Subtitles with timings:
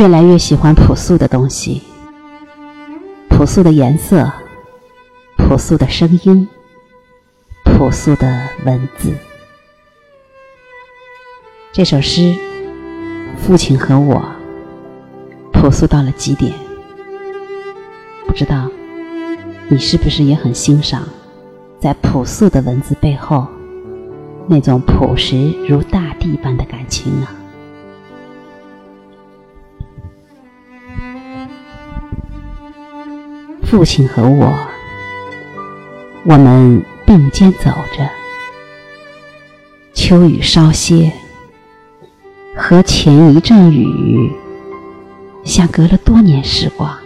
[0.00, 1.82] 越来越喜欢朴素的东西，
[3.28, 4.32] 朴素的颜色，
[5.36, 6.48] 朴素的声音，
[7.66, 8.26] 朴素的
[8.64, 9.12] 文字。
[11.70, 12.22] 这首诗
[13.36, 14.14] 《父亲和我》
[15.60, 16.54] 朴素到了极点，
[18.26, 18.70] 不知道
[19.68, 21.02] 你是不是也很欣赏，
[21.78, 23.46] 在朴素的文字背后
[24.46, 27.28] 那种朴实如大地般的感情呢？
[33.70, 34.52] 父亲和我，
[36.24, 38.10] 我们并肩走着，
[39.94, 41.12] 秋雨稍歇。
[42.56, 44.32] 和前一阵雨，
[45.44, 46.98] 像隔了多年时光。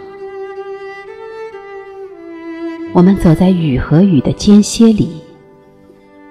[2.93, 5.21] 我们走在雨和雨的间歇里，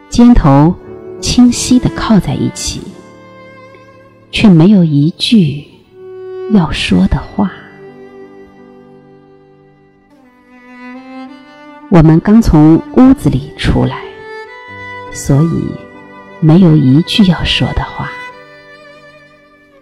[0.09, 0.75] 肩头
[1.21, 2.81] 清晰地靠在一起，
[4.33, 5.65] 却没有一句
[6.53, 7.53] 要说的话。
[11.95, 14.03] 我们刚从屋子里出来，
[15.13, 15.71] 所以
[16.41, 18.11] 没有一句要说的话。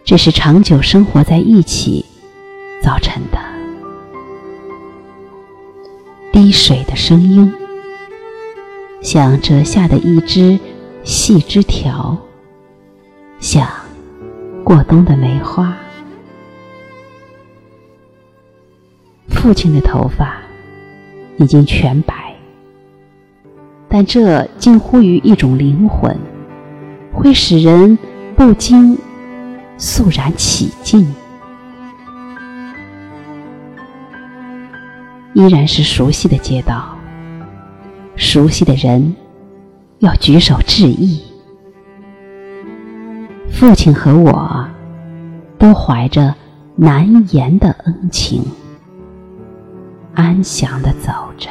[0.04, 2.04] 这是长久生活在一起
[2.82, 3.38] 造成的。
[6.32, 7.50] 滴水的声音，
[9.00, 10.60] 像折下的一枝
[11.04, 12.18] 细枝条，
[13.40, 13.66] 像
[14.62, 15.74] 过冬的梅花。
[19.30, 20.41] 父亲的头发
[21.38, 22.34] 已经全白，
[23.88, 26.16] 但这近乎于一种灵魂，
[27.12, 27.98] 会使人
[28.36, 28.98] 不禁。
[29.78, 31.04] 肃然起敬，
[35.32, 36.96] 依然是熟悉的街道，
[38.14, 39.16] 熟悉的人，
[39.98, 41.20] 要举手致意。
[43.50, 44.68] 父亲和我，
[45.58, 46.32] 都怀着
[46.76, 48.44] 难言的恩情，
[50.14, 51.48] 安详地走着。